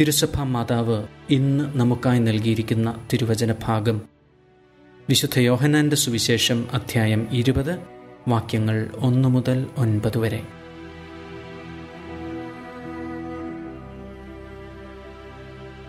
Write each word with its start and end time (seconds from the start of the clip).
തിരുസഭ 0.00 0.42
മാതാവ് 0.42 1.04
ഇന്ന് 1.30 1.78
നമുക്കായി 1.78 2.18
നൽകിയിരിക്കുന്ന 2.18 3.06
തിരുവചന 3.12 3.54
ഭാഗം 3.64 4.02
വിശുദ്ധ 5.08 5.38
യോഹനാന്റെ 5.38 5.96
സുവിശേഷം 5.96 6.68
അധ്യായം 6.72 7.28
ഇരുപത് 7.30 7.78
വാക്യങ്ങൾ 8.28 8.90
ഒന്ന് 8.96 9.28
മുതൽ 9.28 9.66
ഒൻപത് 9.76 10.18
വരെ. 10.18 10.42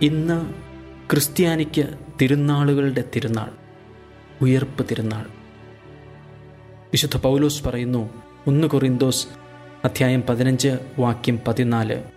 ഇന്ന് 0.02 0.54
ക്രിസ്ത്യാനിക്ക് 1.12 1.98
തിരുനാളുകളുടെ 2.22 3.04
തിരുനാൾ 3.16 3.52
ഉയർപ്പ് 4.42 4.86
തിരുനാൾ. 4.92 5.26
വിശുദ്ധ 6.92 7.18
പൗലോസ് 7.18 7.64
പറയുന്നു 7.64 8.10
ഒന്ന് 8.48 8.68
കൊറിന്തോസ് 8.68 9.27
അധ്യായം 9.86 10.24
പതിനഞ്ച് 10.30 10.77
വാക്യം 10.99 11.40
പതിനാല് 11.48 12.16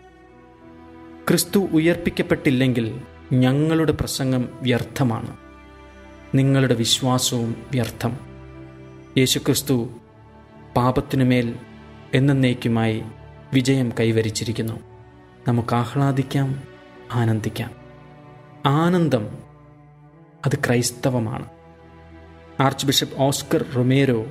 ക്രിസ്തു 1.30 1.58
ഉയർപ്പിക്കപ്പെട്ടില്ലെങ്കിൽ 1.58 3.00
ഞങ്ങളുടെ 3.32 3.92
പ്രസംഗം 3.92 4.48
വ്യർത്ഥമാണ്. 4.62 5.36
നിങ്ങളുടെ 6.34 6.74
വിശ്വാസവും 6.74 7.56
വ്യർത്ഥം. 7.70 8.16
യേശുക്രിസ്തു 9.18 9.90
പാപത്തിനുമേൽ 10.76 11.54
എന്നേക്കുമായി 12.14 13.02
വിജയം 13.54 13.92
കൈവരിച്ചിരിക്കുന്നു. 14.00 14.80
നമുക്ക് 15.48 15.74
ആഹ്ലാദിക്കാം 15.74 16.62
ആനന്ദിക്കാം. 17.12 17.70
ആനന്ദം 18.66 19.38
അത് 20.46 20.58
ക്രൈസ്തവമാണ്. 20.66 21.46
ആർച്ച് 22.60 22.86
ബിഷപ്പ് 22.86 23.22
ഓസ്കർ 23.22 23.64
റൊമേരോ 23.76 24.26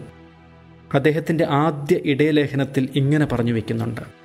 അദ്ദേഹത്തിന്റെ 0.94 1.47
ആദ്യ 1.50 2.00
ഇടയലേഖനത്തിൽ 2.05 2.89
ഇങ്ങനെ 2.95 3.25
പറഞ്ഞു 3.25 3.53
വയ്ക്കുന്നുണ്ട് 3.53 4.19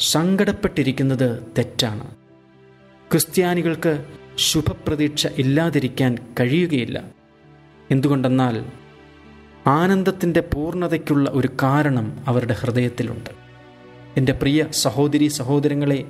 സങ്കടപ്പെട്ടിരിക്കുന്നത് 0.00 1.52
തെറ്റാണ്. 1.58 2.10
ക്രിസ്ത്യാനികൾക്ക് 3.10 4.04
ശുഭപ്രതീക്ഷ 4.36 5.26
ഇല്ലാതിരിക്കാൻ 5.26 6.18
കഴിയുകയില്ല. 6.40 7.04
എന്തുകൊണ്ടെന്നാൽ 7.90 8.64
ആനന്ദത്തിന്റെ 9.66 10.40
പൂർണതയ്ക്കുള്ള 10.40 11.30
ഒരു 11.30 11.48
കാരണം 11.62 12.24
അവരുടെ 12.26 12.52
ഹൃദയത്തിലുണ്ട്. 12.52 13.30
എന്റെ 14.16 14.32
പ്രിയ 14.32 14.66
സഹോദരി 14.70 15.26
സഹോദരങ്ങളെ 15.26 16.04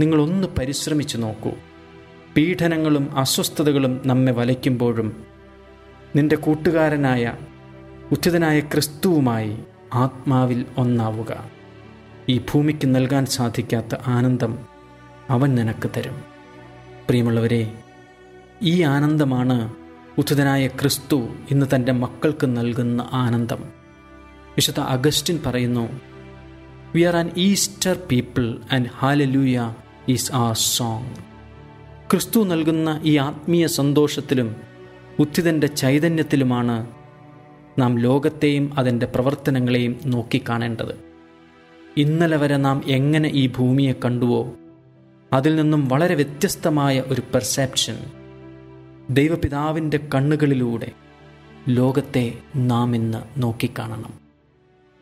നിങ്ങളൊന്ന് 0.00 0.48
പരിശ്രമിച്ച് 0.58 1.18
നോക്കൂ. 1.18 1.50
പീഡനങ്ങളും 2.36 3.18
അസ്വസ്ഥതകളും 3.18 4.00
നമ്മെ 4.06 4.32
വലയ്ക്കുമ്പോഴും 4.32 5.24
നിന്റെ 6.16 6.36
കൂട്ടുകാരനായ 6.36 7.34
ഉച്ചിതനായ 8.12 8.60
ക്രിസ്തുവുമായി 8.60 9.58
ആത്മാവിൽ 9.94 10.64
ഒന്നാവുക. 10.78 11.57
ഈ 12.28 12.38
ഭൂമിക്ക് 12.38 12.94
നൽകാൻ 12.94 13.26
സാധിക്കാത്ത 13.26 13.96
ആനന്ദം 14.06 14.58
അവൻ 15.30 15.54
നിനക്ക് 15.54 15.90
തരും. 15.96 16.22
പ്രിയമുള്ളവരെ 17.08 17.74
ഈ 18.62 18.82
ആനന്ദമാണ് 18.82 19.74
ഉദ്ധിതനായ 20.18 20.66
ക്രിസ്തു 20.66 21.28
ഇന്ന് 21.50 21.66
തന്റെ 21.74 21.92
മക്കൾക്ക് 21.92 22.56
നൽകുന്ന 22.56 23.08
ആനന്ദം. 23.12 23.64
വിശുദ്ധ 24.56 24.80
അഗസ്റ്റിൻ 24.80 25.40
പറയുന്നു 25.46 26.00
we 26.94 27.02
are 27.02 27.16
an 27.16 27.30
Easter 27.36 27.96
people 28.10 28.56
and 28.72 28.88
hallelujah 28.98 29.74
is 30.08 30.32
our 30.32 30.52
song 30.52 31.14
ക്രിസ്തു 32.10 32.44
നൽകുന്ന 32.44 33.00
ഈ 33.04 33.16
ആത്മീയ 33.16 33.66
സന്തോഷത്തിലും 33.66 34.56
ഉദ്ധിതന്റെ 35.18 35.66
ചൈതന്യത്തിലുമാണ് 35.66 36.86
നാം 37.78 37.98
ലോകത്തെയും 37.98 38.78
അതിന്റെ 38.78 39.06
പ്രവർത്തനങ്ങളെയും 39.06 40.00
നോക്കിക്കാണേണ്ടത്. 40.06 41.07
ഇന്നലെ 41.98 42.36
വരെ 42.36 42.56
നാം 42.56 42.82
എങ്ങനെ 42.86 43.28
ഈ 43.28 43.46
ഭൂമിയെ 43.46 43.92
കണ്ടുവോ 43.92 44.52
അതിൽ 45.32 45.56
നിന്നും 45.56 45.88
വളരെ 45.88 46.14
വ്യത്യസ്തമായ 46.14 47.02
ഒരു 47.06 47.20
പെർസെപ്ഷൻ 47.20 47.98
ദൈവപിതാവിന്റെ 49.10 50.00
കണ്ണുകളിലൂടെ 50.14 50.92
ലോകത്തെ 51.68 52.32
നാം 52.56 52.96
ഇന്ന് 52.96 53.42
നോക്കിക്കാണണം. 53.42 54.12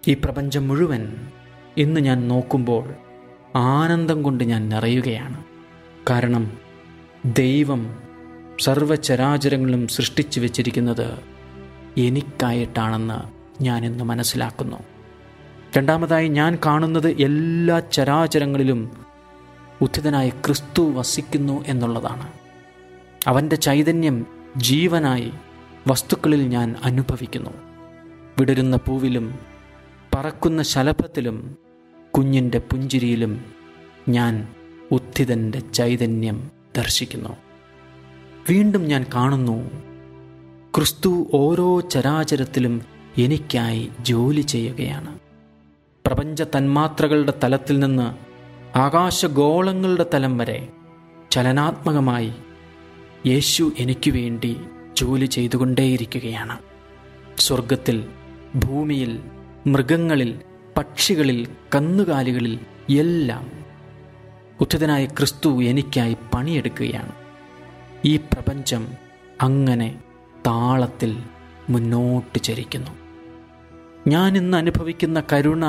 ഈ 0.09 0.15
പ്രപഞ്ചം 0.15 0.69
മുഴുവൻ 0.69 1.15
ഇന്ന് 1.77 2.01
ഞാൻ 2.01 2.29
നോക്കുമ്പോൾ 2.29 2.95
ആനന്ദം 3.57 4.23
കൊണ്ട് 4.23 4.45
ഞാൻ 4.45 4.69
നിറയുകയാണ്. 4.69 5.45
കാരണം 6.11 6.59
ദൈവം 7.25 7.99
സർവചരാചരങ്ങളും 8.61 9.89
സൃഷ്ടിച്ചു 9.89 10.41
വച്ചിരിക്കുന്നത് 10.41 11.19
എനിക്കായിട്ടാണെന്ന് 11.99 13.19
ഞാനിന്ന് 13.63 14.05
മനസ്സിലാക്കുന്നു. 14.05 14.96
രണ്ടാമതായി 15.77 16.29
ഞാൻ 16.29 16.59
കാണുന്നത് 16.67 17.09
എല്ലാ 17.09 17.81
ചരാചരങ്ങളിലും 17.81 18.91
ഉദ്ധിതനായ 19.83 20.29
ക്രിസ്തു 20.29 20.83
വസിക്കുന്നു 20.83 21.65
എന്നുള്ളതാണ്. 21.67 22.33
അവന്റെ 23.27 23.57
ചൈതന്യം 23.57 24.27
ജീവനായി 24.57 25.33
വസ്തുക്കളിൽ 25.89 26.49
ഞാൻ 26.49 26.75
അനുഭവിക്കുന്നു. 26.85 27.51
വിടരുന്ന 28.39 28.77
പൂവിലും 28.77 29.39
പറക്കുന്ന 30.15 30.63
ശലഭത്തിലും 30.63 31.57
കുഞ്ഞിന്റെ 32.17 32.59
പുഞ്ചിരിയിലും 32.59 33.45
ഞാൻ 34.09 34.49
ഉദ്ധിതന്റെ 34.93 35.61
ചൈതന്യം 35.61 36.51
ദർശിക്കുന്നു. 36.77 37.37
വീണ്ടും 38.51 38.85
ഞാൻ 38.85 39.05
കാണുന്നു 39.15 39.71
ക്രിസ്തു 40.77 41.27
ഓരോ 41.35 41.81
ചരാചരത്തിലും 41.81 42.83
എനിക്കായി 43.19 43.91
ജോലി 44.01 44.41
ചെയ്യുകയാണ്. 44.41 45.26
പ്രപഞ്ച 46.07 46.43
തന്മാത്രകളുടെ 46.43 47.33
തലത്തിൽ 47.45 47.79
നിന്ന് 47.79 48.15
ആകാശഗോളങ്ങളുടെ 48.79 50.07
തലം 50.15 50.39
വരെ 50.39 50.69
ചലനാത്മകമായി 51.31 52.33
യേശു 53.27 53.73
എനിക്ക് 53.79 54.11
വേണ്ടി 54.11 54.61
ജോലി 54.97 55.27
ചെയ്തുകൊണ്ടേയിരിക്കുകയാണ്. 55.27 56.59
സ്വർഗത്തിൽ 57.39 58.05
ഭൂമിയിൽ 58.57 59.21
മൃഗങ്ങളിൽ 59.67 60.41
പക്ഷികളിൽ 60.77 61.49
കന്നുകാലികളിൽ 61.75 62.59
എല്ലാം 62.91 63.51
ഉദ്ധിതനായ 64.61 65.07
ക്രിസ്തു 65.07 65.63
എനിക്കായി 65.63 66.17
പണിയെടുക്കുകയാണ്. 66.35 67.13
ഈ 68.05 68.17
പ്രപഞ്ചം 68.17 68.89
അങ്ങനെ 69.43 69.99
താളത്തിൽ 70.47 71.23
മുന്നോട്ട് 71.71 72.39
ചരിക്കുന്നു. 72.43 73.06
ഞാൻ 74.07 74.37
ഇന്ന് 74.37 74.57
അനുഭവിക്കുന്ന 74.57 75.23
കരുണ 75.33 75.65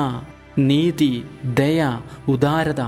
നീതി 0.58 1.24
ദയ 1.44 2.00
ഉദാരത 2.28 2.80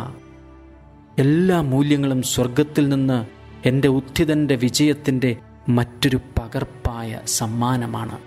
എല്ലാ 1.19 1.61
മൂല്യങ്ങളും 1.61 2.22
സ്വർഗത്തിൽ 2.22 2.88
നിന്ന് 2.88 3.27
എന്റെ 3.69 3.88
ഉദ്ധിതന്റെ 3.88 4.55
വിജയത്തിന്റെ 4.55 5.37
മറ്റൊരു 5.69 6.17
പകർപ്പായ 6.17 7.20
സമ്മാനമാണ്. 7.26 8.19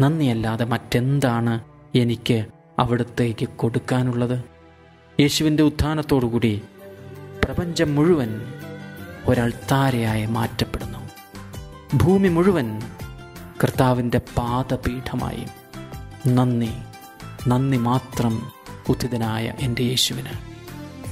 നന്ദിയല്ലാതെ 0.00 0.64
മറ്റെന്താണ് 0.64 1.60
എനിക്ക് 1.94 2.46
അവിടത്തേക്ക് 2.78 3.48
കൊടുക്കാനുള്ളത്? 3.48 4.44
യേശുവിന്റെ 5.20 5.62
ഉത്ഥാനത്തോടുകൂടി 5.62 6.62
പ്രപഞ്ചം 7.44 7.94
മുഴുവൻ 7.94 8.40
ഒരൾത്താരയായി 9.26 10.26
മാറ്റപ്പെടുന്നു. 10.26 10.98
ഭൂമി 11.96 12.28
മുഴുവൻ 12.28 12.80
കർത്താവിന്റെ 13.64 14.20
പാദപീഠമായി 14.36 15.44
നന്ദി. 16.34 16.70
നന്ദി 17.48 17.76
മാത്രം 17.76 18.52
ഉത്തിതനായ 18.88 19.52
എന്റെ 19.60 19.82
യേശുവിന്. 19.82 20.28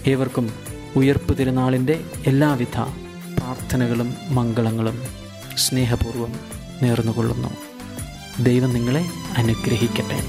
ഏവർക്കും 0.08 0.50
ഉയർപ്പ് 0.96 1.38
തിരുനാളിന്റെ 1.38 2.04
എല്ലാവിധ 2.26 2.80
പ്രാർത്ഥനകളും 3.38 4.14
മംഗളങ്ങളും 4.30 5.02
സ്നേഹപൂർവം 5.56 6.32
നേർന്നുകൊള്ളുന്നു. 6.82 7.48
ദൈവം 8.42 8.74
നിങ്ങളെ 8.74 9.04
അനുഗ്രഹിക്കട്ടെ. 9.36 10.22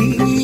see. 0.00 0.39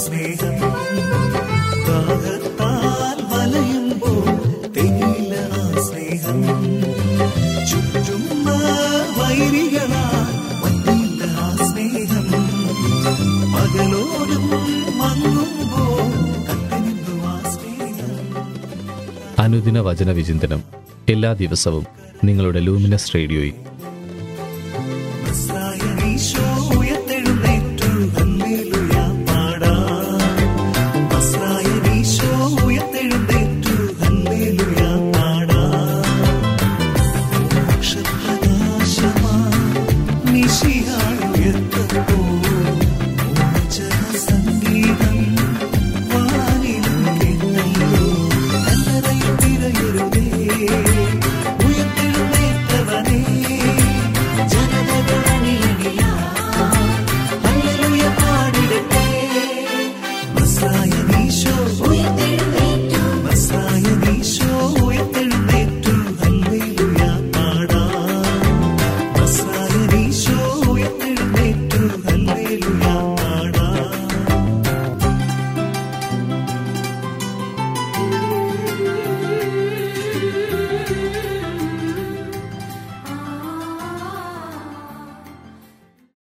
സ്നേഹം. 0.00 0.56
ദാഹത്താൽ 1.86 3.18
വലയുമ്പോൾ 3.32 4.26
തെങ്ങില്ല 4.68 5.34
ആ 5.52 5.82
സ്നേഹം. 5.82 6.38
ചുറ്റുന്ന 7.66 8.48
വൈരികളാൽ 9.18 10.26
മങ്ങിയില്ല 10.62 11.24
ആ 11.24 11.56
സ്നേഹം. 11.56 12.26
പകലോടും 13.54 14.44
മങ്ങുമ്പോൾ 14.98 16.06
അനുദിന 19.38 19.80
വചന 19.80 20.10
വിചിന്തനം 20.12 20.62
എല്ലാ 21.08 21.32
ദിവസവും 21.32 21.86
നിങ്ങളുടെ 22.24 22.60
ലൂമിനസ് 22.60 23.14
റേഡിയോയിൽ. 23.14 23.54